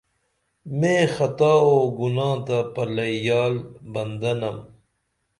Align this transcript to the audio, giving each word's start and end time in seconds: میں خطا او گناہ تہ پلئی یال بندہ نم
میں 0.79 1.01
خطا 1.15 1.53
او 1.65 1.75
گناہ 1.99 2.33
تہ 2.45 2.57
پلئی 2.73 3.15
یال 3.27 3.53
بندہ 3.93 4.31
نم 4.39 4.57